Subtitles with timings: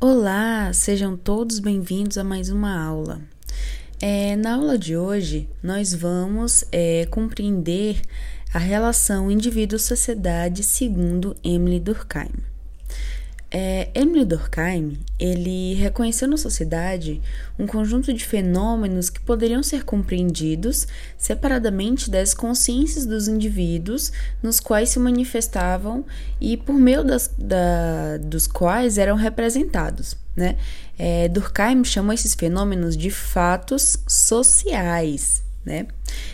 [0.00, 3.20] Olá, sejam todos bem-vindos a mais uma aula.
[4.00, 8.00] É, na aula de hoje, nós vamos é, compreender
[8.54, 12.30] a relação indivíduo-sociedade segundo Emily Durkheim.
[13.50, 17.22] É, Emily Durkheim, ele reconheceu na sociedade
[17.58, 20.86] um conjunto de fenômenos que poderiam ser compreendidos
[21.16, 24.12] separadamente das consciências dos indivíduos
[24.42, 26.04] nos quais se manifestavam
[26.38, 30.14] e por meio das, da, dos quais eram representados.
[30.36, 30.56] Né?
[30.98, 35.86] É, Durkheim chamou esses fenômenos de fatos sociais né?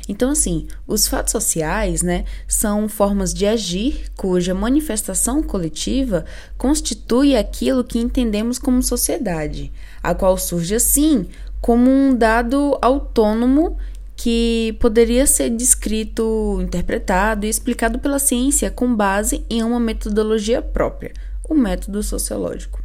[0.09, 6.25] Então, assim, os fatos sociais, né, são formas de agir cuja manifestação coletiva
[6.57, 11.29] constitui aquilo que entendemos como sociedade, a qual surge assim
[11.61, 13.79] como um dado autônomo
[14.15, 21.13] que poderia ser descrito, interpretado e explicado pela ciência com base em uma metodologia própria,
[21.49, 22.84] o método sociológico.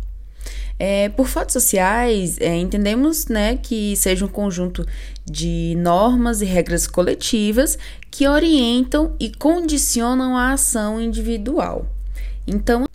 [0.82, 4.88] É, por fatos sociais, é, entendemos né, que seja um conjunto
[5.26, 7.78] de normas e regras coletivas
[8.10, 11.86] que orientam e condicionam a ação individual.
[12.48, 12.86] Então,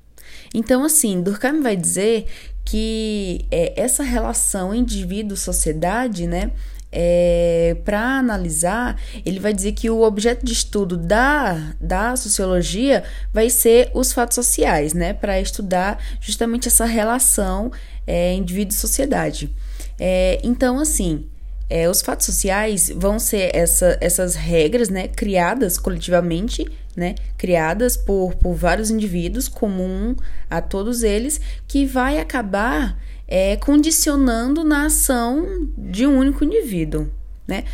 [0.55, 2.27] então assim, Durkheim vai dizer
[2.64, 6.53] que é, essa relação indivíduo-sociedade, né,
[6.95, 13.50] é, para analisar, ele vai dizer que o objeto de estudo da, da sociologia vai
[13.50, 15.12] ser os fatos sociais, né?
[15.12, 17.72] Para estudar justamente essa relação
[18.06, 19.53] é, indivíduo-sociedade.
[19.98, 21.27] É, então, assim,
[21.69, 28.34] é, os fatos sociais vão ser essa, essas regras, né, criadas coletivamente, né, criadas por,
[28.37, 30.15] por vários indivíduos, comum
[30.48, 37.11] a todos eles, que vai acabar é, condicionando na ação de um único indivíduo,
[37.47, 37.64] né?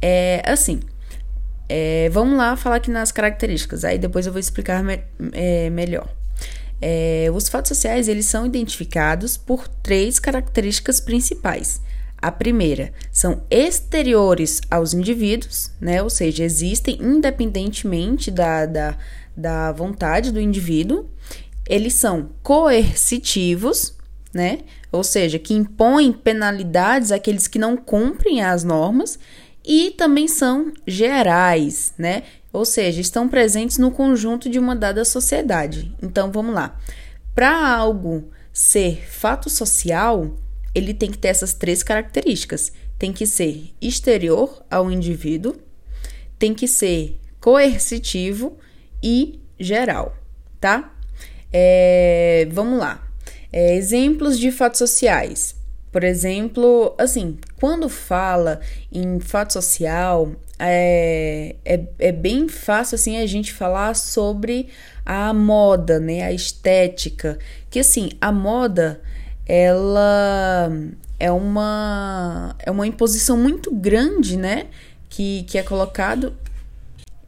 [0.00, 0.80] É, assim,
[1.68, 5.00] é, vamos lá falar aqui nas características, aí depois eu vou explicar me,
[5.32, 6.08] é, melhor.
[6.80, 11.80] É, os fatos sociais eles são identificados por três características principais.
[12.22, 16.02] A primeira são exteriores aos indivíduos, né?
[16.02, 18.96] ou seja, existem independentemente da, da,
[19.36, 21.08] da vontade do indivíduo.
[21.68, 23.96] Eles são coercitivos,
[24.34, 24.60] né?
[24.90, 29.18] Ou seja, que impõem penalidades àqueles que não cumprem as normas
[29.64, 32.22] e também são gerais, né?
[32.52, 35.94] Ou seja, estão presentes no conjunto de uma dada sociedade.
[36.02, 36.78] Então, vamos lá.
[37.34, 40.36] Para algo ser fato social,
[40.74, 42.72] ele tem que ter essas três características.
[42.98, 45.56] Tem que ser exterior ao indivíduo,
[46.38, 48.58] tem que ser coercitivo
[49.02, 50.14] e geral,
[50.60, 50.94] tá?
[51.52, 53.02] É, vamos lá.
[53.52, 55.54] É, exemplos de fatos sociais.
[55.92, 63.26] Por exemplo, assim, quando fala em fato social, é, é, é, bem fácil assim a
[63.26, 64.68] gente falar sobre
[65.04, 69.00] a moda, né, a estética, que assim, a moda
[69.44, 70.70] ela
[71.18, 74.68] é uma é uma imposição muito grande, né,
[75.10, 76.32] que, que é colocado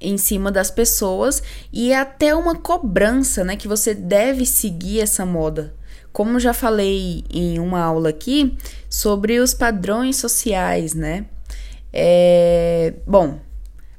[0.00, 1.42] em cima das pessoas
[1.72, 5.74] e é até uma cobrança, né, que você deve seguir essa moda.
[6.14, 8.56] Como já falei em uma aula aqui
[8.88, 11.26] sobre os padrões sociais, né?
[11.92, 13.40] É, bom,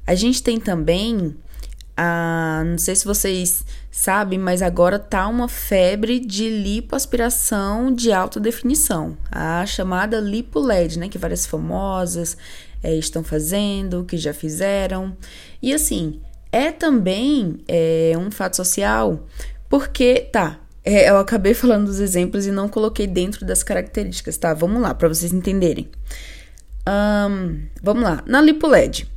[0.08, 1.36] a gente tem também
[1.98, 8.40] a, não sei se vocês sabem, mas agora tá uma febre de lipoaspiração de alta
[8.40, 11.09] definição, a chamada lipo LED, né?
[11.09, 12.38] Que várias famosas
[12.81, 15.18] é, estão fazendo, que já fizeram.
[15.62, 19.28] E assim, é também é, um fato social,
[19.68, 24.53] porque tá, é, eu acabei falando dos exemplos e não coloquei dentro das características, tá?
[24.53, 25.90] Vamos lá, para vocês entenderem.
[26.88, 28.23] Um, vamos lá.
[28.28, 29.09] Na LipoLED,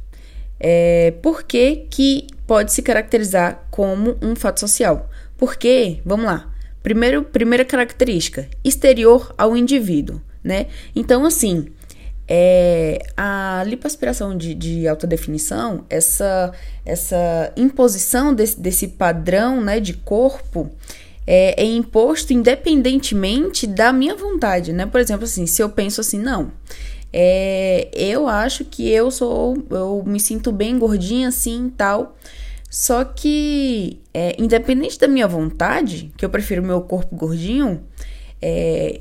[0.59, 5.11] é, por que, que pode se caracterizar como um fato social?
[5.37, 6.51] Porque, vamos lá.
[6.83, 10.69] Primeiro, primeira característica, exterior ao indivíduo, né?
[10.97, 11.67] Então, assim,
[12.27, 16.53] é, a lipoaspiração de, de, alta definição, essa,
[16.87, 20.71] essa imposição desse, desse padrão né, de corpo,
[21.31, 24.87] é, é imposto independentemente da minha vontade, né?
[24.87, 26.51] Por exemplo, assim, se eu penso assim, não,
[27.13, 32.17] é, eu acho que eu sou, eu me sinto bem gordinha assim tal.
[32.71, 37.83] Só que, é, independente da minha vontade, que eu prefiro meu corpo gordinho,
[38.41, 39.01] é,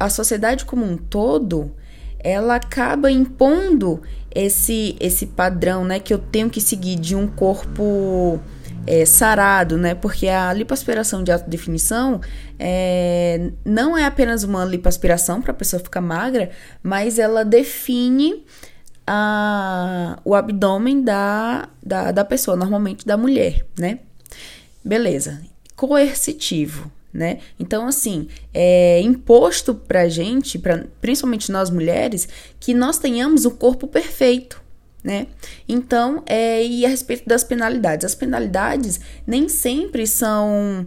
[0.00, 1.70] a sociedade como um todo,
[2.18, 4.02] ela acaba impondo
[4.34, 8.40] esse, esse padrão, né, que eu tenho que seguir de um corpo
[8.88, 9.94] é, sarado, né?
[9.94, 12.22] Porque a lipoaspiração de alta definição
[12.58, 16.50] é, não é apenas uma lipoaspiração para a pessoa ficar magra,
[16.82, 18.46] mas ela define
[19.06, 23.98] a, o abdômen da, da, da pessoa, normalmente da mulher, né?
[24.82, 25.42] Beleza.
[25.76, 27.40] Coercitivo, né?
[27.60, 32.26] Então, assim, é imposto pra gente, pra, principalmente nós mulheres,
[32.58, 34.62] que nós tenhamos o corpo perfeito,
[35.02, 35.26] né?
[35.68, 40.86] Então, é, e a respeito das penalidades, as penalidades nem sempre são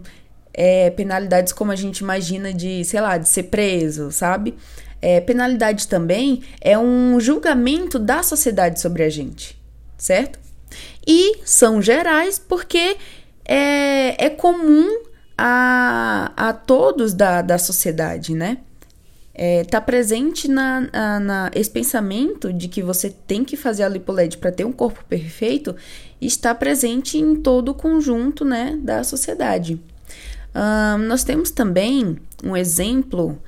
[0.52, 4.54] é, penalidades como a gente imagina de, sei lá, de ser preso, sabe?
[5.00, 9.60] É, penalidade também é um julgamento da sociedade sobre a gente,
[9.96, 10.38] certo?
[11.06, 12.96] E são gerais porque
[13.44, 15.02] é, é comum
[15.36, 18.58] a, a todos da, da sociedade, né?
[19.34, 23.88] É, tá presente na, na, na, esse pensamento de que você tem que fazer a
[23.88, 25.74] lipoled para ter um corpo perfeito
[26.20, 29.80] está presente em todo o conjunto né, da sociedade.
[31.08, 33.38] Nós temos também um exemplo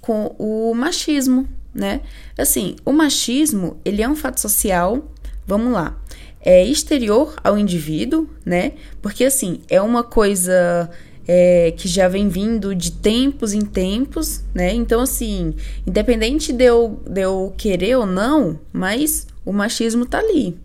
[0.00, 2.00] com o machismo, né?
[2.38, 5.10] Assim, o machismo ele é um fato social.
[5.46, 5.98] Vamos lá,
[6.40, 8.72] é exterior ao indivíduo, né?
[9.02, 10.90] Porque assim é uma coisa
[11.26, 14.72] é, que já vem vindo de tempos em tempos, né?
[14.74, 15.54] Então, assim,
[15.86, 20.56] independente de eu, de eu querer ou não, mas o machismo tá ali.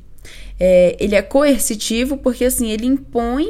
[0.59, 3.47] É, ele é coercitivo porque, assim, ele impõe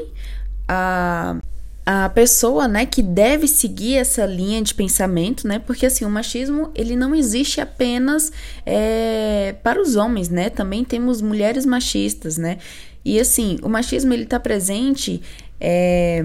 [0.68, 1.38] a,
[1.84, 5.58] a pessoa, né, que deve seguir essa linha de pensamento, né?
[5.58, 8.32] Porque, assim, o machismo, ele não existe apenas
[8.64, 10.52] é, para os homens, né?
[10.52, 12.60] Também temos mulheres machistas, né?
[13.04, 15.22] E, assim, o machismo, ele tá presente...
[15.60, 16.24] É,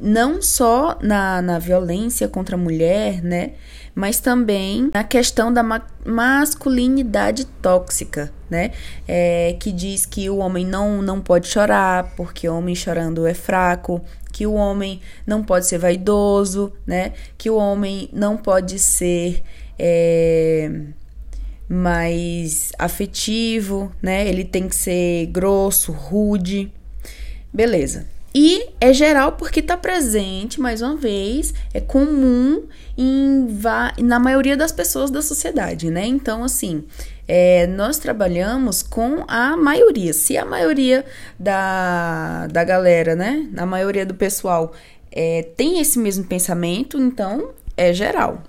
[0.00, 3.52] não só na, na violência contra a mulher, né?
[3.94, 8.72] Mas também na questão da ma masculinidade tóxica, né?
[9.08, 13.32] É, que diz que o homem não, não pode chorar, porque o homem chorando é
[13.32, 14.02] fraco,
[14.32, 17.12] que o homem não pode ser vaidoso, né?
[17.38, 19.42] Que o homem não pode ser
[19.78, 20.70] é,
[21.68, 24.28] mais afetivo, né?
[24.28, 26.70] Ele tem que ser grosso, rude.
[27.52, 28.13] Beleza.
[28.34, 32.64] E é geral porque está presente, mais uma vez, é comum
[32.98, 33.46] em,
[34.02, 36.04] na maioria das pessoas da sociedade, né?
[36.04, 36.84] Então, assim,
[37.28, 40.12] é, nós trabalhamos com a maioria.
[40.12, 41.04] Se a maioria
[41.38, 43.48] da, da galera, né?
[43.56, 44.72] A maioria do pessoal
[45.12, 48.42] é, tem esse mesmo pensamento, então é geral.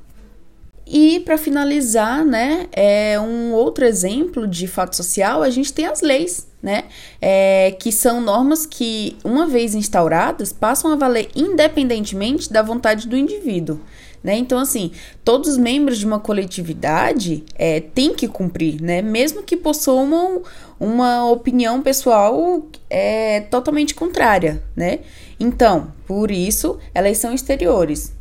[0.88, 6.02] E para finalizar, né, é um outro exemplo de fato social, a gente tem as
[6.02, 6.86] leis, né,
[7.22, 13.16] é, que são normas que, uma vez instauradas, passam a valer independentemente da vontade do
[13.16, 13.80] indivíduo.
[14.24, 14.36] Né?
[14.36, 14.92] Então, assim,
[15.24, 19.00] todos os membros de uma coletividade é, têm que cumprir, né?
[19.00, 20.42] mesmo que possuam
[20.80, 24.64] uma opinião pessoal é, totalmente contrária.
[24.76, 25.02] Né?
[25.40, 28.12] Então, por isso, elas são exteriores.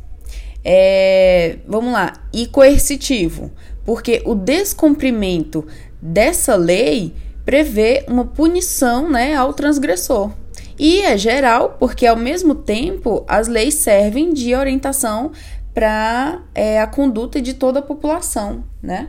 [0.63, 3.51] É, vamos lá, e coercitivo,
[3.83, 5.65] porque o descumprimento
[5.99, 7.13] dessa lei
[7.45, 10.31] prevê uma punição né, ao transgressor.
[10.77, 15.31] E é geral, porque ao mesmo tempo as leis servem de orientação
[15.73, 19.07] para é, a conduta de toda a população, né?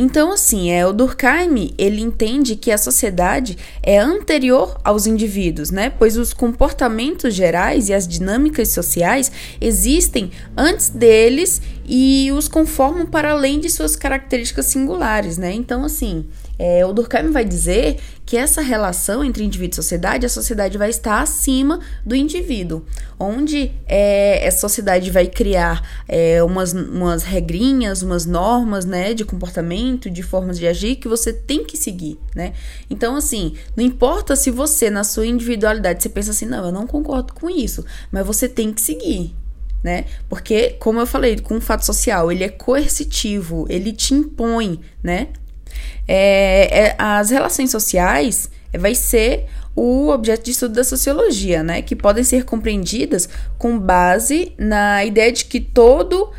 [0.00, 5.90] Então, assim, é, o Durkheim, ele entende que a sociedade é anterior aos indivíduos, né?
[5.90, 13.32] Pois os comportamentos gerais e as dinâmicas sociais existem antes deles e os conformam para
[13.32, 15.52] além de suas características singulares, né?
[15.52, 16.26] Então, assim,
[16.58, 20.90] é, o Durkheim vai dizer que essa relação entre indivíduo e sociedade, a sociedade vai
[20.90, 22.84] estar acima do indivíduo,
[23.18, 29.87] onde é, essa sociedade vai criar é, umas, umas regrinhas, umas normas, né, de comportamento,
[29.96, 32.52] de formas de agir que você tem que seguir, né?
[32.90, 36.86] Então, assim, não importa se você, na sua individualidade, você pensa assim, não, eu não
[36.86, 39.34] concordo com isso, mas você tem que seguir,
[39.82, 40.04] né?
[40.28, 45.28] Porque, como eu falei, com o fato social, ele é coercitivo, ele te impõe, né?
[46.06, 51.82] É, é, as relações sociais vai ser o objeto de estudo da sociologia, né?
[51.82, 56.32] Que podem ser compreendidas com base na ideia de que todo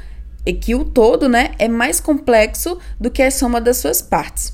[0.54, 4.54] que o todo, né, é mais complexo do que a soma das suas partes.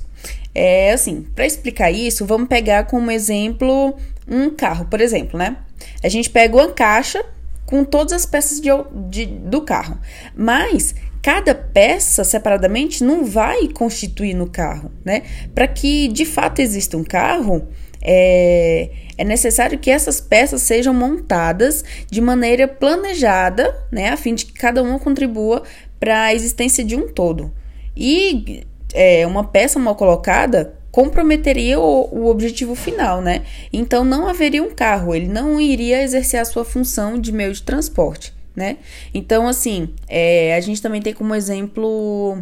[0.53, 3.95] É assim, para explicar isso, vamos pegar como exemplo
[4.27, 5.57] um carro, por exemplo, né?
[6.01, 7.23] A gente pega uma caixa
[7.65, 8.69] com todas as peças de,
[9.09, 9.99] de, do carro,
[10.35, 15.23] mas cada peça separadamente não vai constituir no carro, né?
[15.53, 17.67] Para que de fato exista um carro,
[18.07, 24.09] é, é, necessário que essas peças sejam montadas de maneira planejada, né?
[24.09, 25.63] A fim de que cada uma contribua
[25.99, 27.51] para a existência de um todo.
[27.95, 33.43] E é, uma peça mal colocada comprometeria o, o, objetivo final, né?
[33.73, 37.61] Então não haveria um carro, ele não iria exercer a sua função de meio de
[37.61, 38.77] transporte né?
[39.13, 42.41] Então, assim, é, a gente também tem como exemplo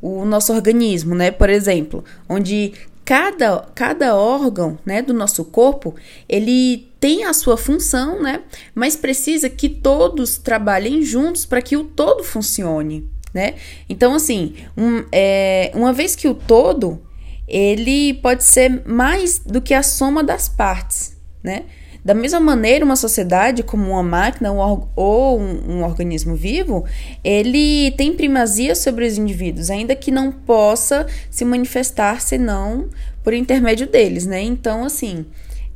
[0.00, 1.30] o nosso organismo, né?
[1.30, 5.94] Por exemplo, onde cada, cada órgão, né, do nosso corpo,
[6.28, 8.42] ele tem a sua função, né,
[8.74, 13.54] mas precisa que todos trabalhem juntos para que o todo funcione, né?
[13.88, 17.02] Então, assim, um, é, uma vez que o todo,
[17.46, 21.64] ele pode ser mais do que a soma das partes, né?
[22.04, 26.84] Da mesma maneira, uma sociedade, como uma máquina ou um, um, organismo vivo,
[27.24, 32.90] ele tem primazia sobre os indivíduos, ainda que não possa se manifestar senão
[33.22, 34.42] por intermédio deles, né?
[34.42, 35.24] Então, assim,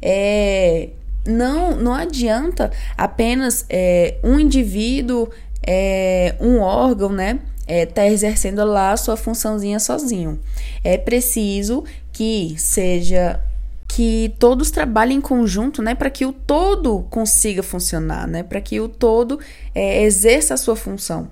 [0.02, 0.90] é,
[1.26, 5.30] não, não adianta apenas é, um indivíduo,
[5.66, 7.38] é, um órgão, né?
[7.66, 10.38] É, tá exercendo lá a sua funçãozinha sozinho.
[10.84, 13.40] É preciso que seja
[13.98, 18.78] que todos trabalhem em conjunto, né, para que o todo consiga funcionar, né, para que
[18.78, 19.40] o todo
[19.74, 21.28] é, exerça a sua função.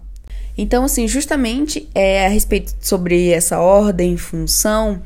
[0.58, 5.00] Então, assim, justamente é, a respeito sobre essa ordem, função,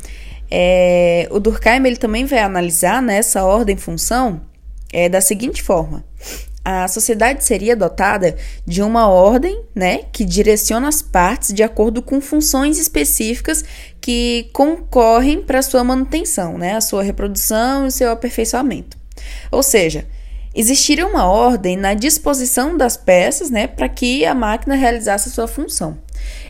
[0.50, 4.40] é, o Durkheim ele também vai analisar né, essa ordem, função
[4.90, 6.02] é, da seguinte forma:
[6.64, 8.36] a sociedade seria dotada
[8.66, 13.64] de uma ordem, né, que direciona as partes de acordo com funções específicas
[14.00, 18.98] que concorrem para sua manutenção, né, a sua reprodução e seu aperfeiçoamento.
[19.50, 20.06] Ou seja,
[20.54, 25.48] existiria uma ordem na disposição das peças, né, para que a máquina realizasse a sua
[25.48, 25.96] função.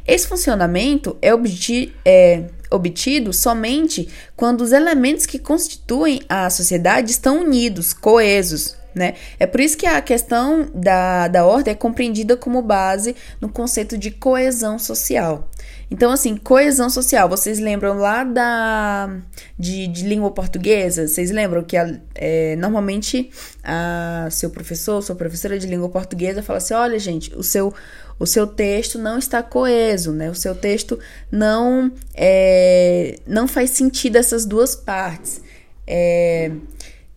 [0.06, 7.40] Esse funcionamento é, obti é obtido somente quando os elementos que constituem a sociedade estão
[7.40, 9.14] unidos, coesos, né?
[9.38, 13.96] É por isso que a questão da, da ordem é compreendida como base no conceito
[13.96, 15.48] de coesão social.
[15.90, 19.10] Então, assim, coesão social, vocês lembram lá da
[19.58, 21.08] de, de língua portuguesa?
[21.08, 23.28] Vocês lembram que a, é, normalmente
[23.64, 27.74] a seu professor, sua professora de língua portuguesa fala assim: olha, gente, o seu,
[28.20, 30.30] o seu texto não está coeso, né?
[30.30, 30.96] O seu texto
[31.30, 35.40] não, é, não faz sentido essas duas partes.
[35.86, 36.52] É,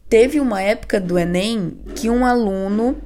[0.09, 2.97] Teve uma época do Enem que um aluno,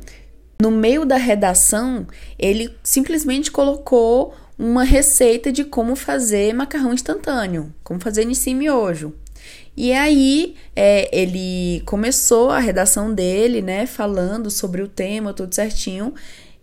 [0.62, 2.06] no meio da redação,
[2.38, 9.14] ele simplesmente colocou uma receita de como fazer macarrão instantâneo, como fazer nesse miojo.
[9.76, 16.16] E aí é, ele começou a redação dele, né, falando sobre o tema, tudo certinho.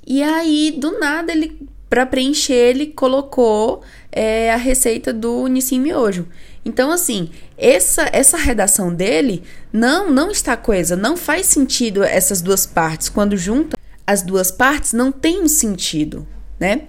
[0.05, 1.57] E aí, do nada, ele,
[1.89, 6.27] para preencher, ele colocou é, a receita do Nissim Miojo.
[6.65, 9.43] Então, assim, essa, essa redação dele
[9.73, 13.09] não, não está coesa, não faz sentido essas duas partes.
[13.09, 16.27] Quando junta as duas partes, não tem um sentido,
[16.59, 16.83] né?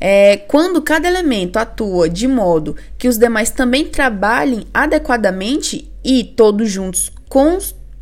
[0.00, 6.68] É, quando cada elemento atua de modo que os demais também trabalhem adequadamente e todos
[6.70, 7.12] juntos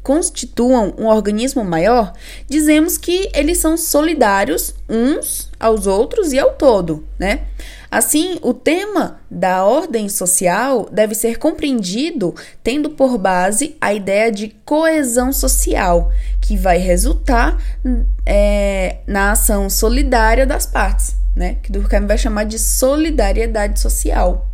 [0.02, 2.14] constituam um organismo maior,
[2.49, 7.42] dizemos que eles são solidários uns aos outros e ao todo, né?
[7.90, 14.49] Assim, o tema da ordem social deve ser compreendido tendo por base a ideia de
[14.64, 17.57] coesão social, que vai resultar
[18.26, 21.57] é, na ação solidária das partes, né?
[21.62, 24.50] Que Durkheim vai chamar de solidariedade social.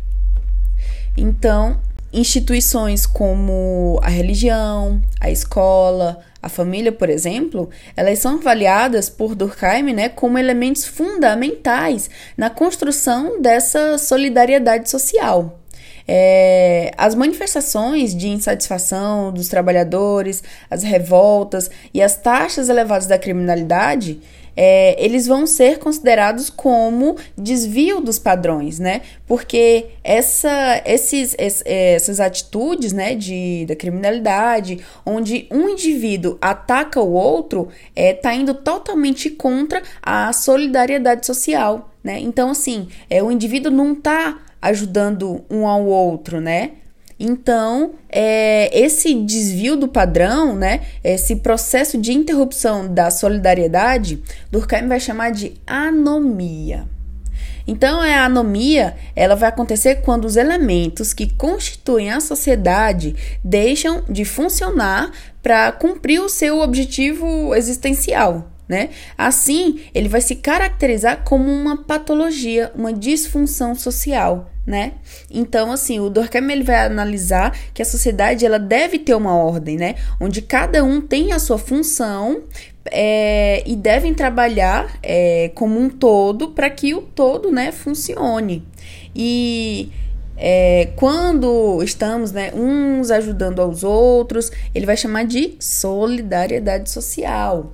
[1.17, 1.79] Então,
[2.15, 9.93] instituições como a religião, a escola, a família, por exemplo, elas são avaliadas por Durkheim
[9.93, 15.59] né, como elementos fundamentais na construção dessa solidariedade social.
[16.07, 24.21] É, as manifestações de insatisfação dos trabalhadores, as revoltas e as taxas elevadas da criminalidade
[24.55, 29.01] é, eles vão ser considerados como desvio dos padrões, né?
[29.27, 37.67] Porque essa, esses, essas atitudes né, de, da criminalidade, onde um indivíduo ataca o outro,
[37.95, 42.19] é, tá indo totalmente contra a solidariedade social, né?
[42.19, 46.71] Então, assim, é, o indivíduo não está ajudando um ao outro, né?
[47.19, 54.99] Então, é, esse desvio do padrão, né, esse processo de interrupção da solidariedade, Durkheim vai
[54.99, 56.85] chamar de anomia.
[57.67, 64.23] Então, a anomia ela vai acontecer quando os elementos que constituem a sociedade deixam de
[64.23, 68.51] funcionar para cumprir o seu objetivo existencial.
[68.67, 68.89] Né?
[69.17, 74.93] Assim, ele vai se caracterizar como uma patologia, uma disfunção social, né?
[75.29, 79.77] Então, assim, o Durkheim ele vai analisar que a sociedade ela deve ter uma ordem,
[79.77, 79.95] né?
[80.19, 82.41] Onde cada um tem a sua função
[82.91, 88.63] é, e devem trabalhar é, como um todo para que o todo, né, funcione.
[89.15, 89.91] E
[90.37, 97.71] é, quando estamos, né, uns ajudando aos outros, ele vai chamar de solidariedade social.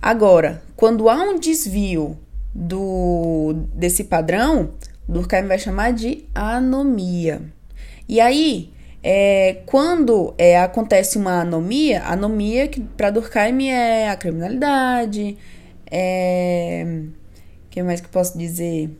[0.00, 2.18] Agora, quando há um desvio
[2.54, 4.70] do desse padrão,
[5.08, 7.42] Durkheim vai chamar de anomia.
[8.08, 15.38] E aí, É, quando é, acontece uma anomia, anomia que para Durkheim é a criminalidade,
[15.90, 16.84] é,
[17.70, 18.90] que mais que eu posso dizer?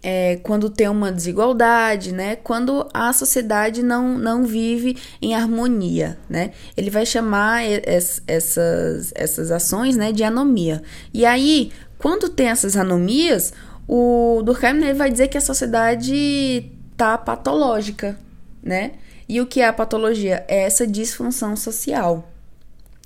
[0.00, 2.36] É, quando tem uma desigualdade, né?
[2.36, 6.52] Quando a sociedade não, não vive em harmonia, né?
[6.76, 10.80] Ele vai chamar es, essas, essas ações, né, de anomia.
[11.12, 13.52] E aí, quando tem essas anomias,
[13.88, 18.18] o Durkheim ele vai dizer que a sociedade tá patológica,
[18.62, 18.92] né?
[19.26, 20.44] E o que é a patologia?
[20.46, 22.30] É essa disfunção social,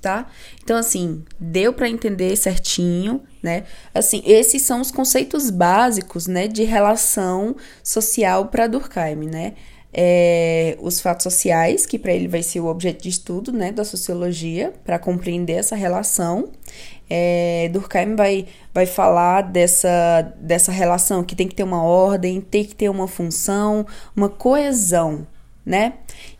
[0.01, 0.27] tá?
[0.61, 3.63] Então, assim, deu para entender certinho, né?
[3.93, 9.53] Assim, esses são os conceitos básicos, né, de relação social para Durkheim, né?
[9.95, 13.85] É, os fatos sociais, que para ele vai ser o objeto de estudo, né, da
[13.85, 16.49] sociologia, para compreender essa relação.
[17.09, 22.65] É, Durkheim vai, vai falar dessa, dessa relação que tem que ter uma ordem, tem
[22.65, 23.85] que ter uma função,
[24.15, 25.27] uma coesão,
[25.65, 25.93] né?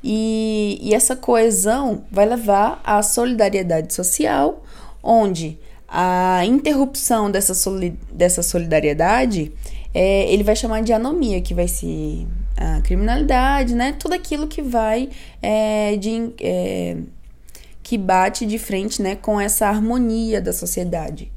[0.03, 4.63] E, e essa coesão vai levar à solidariedade social,
[5.03, 9.51] onde a interrupção dessa, soli dessa solidariedade
[9.93, 13.93] é, ele vai chamar de anomia, que vai ser a criminalidade, né?
[13.93, 15.10] Tudo aquilo que vai
[15.41, 16.33] é, de.
[16.39, 16.98] É,
[17.81, 21.29] que bate de frente né, com essa harmonia da sociedade.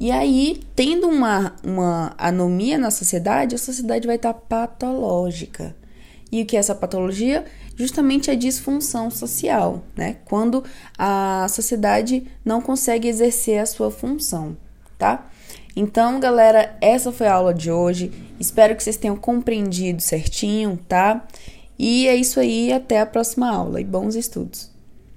[0.00, 5.76] E aí, tendo uma, uma anomia na sociedade, a sociedade vai estar patológica.
[6.32, 7.44] E o que é essa patologia?
[7.76, 10.16] Justamente a disfunção social, né?
[10.24, 10.64] Quando
[10.96, 14.56] a sociedade não consegue exercer a sua função,
[14.96, 15.28] tá?
[15.74, 18.10] Então, galera, essa foi a aula de hoje.
[18.38, 21.26] Espero que vocês tenham compreendido certinho, tá?
[21.78, 24.69] E é isso aí, até a próxima aula e bons estudos.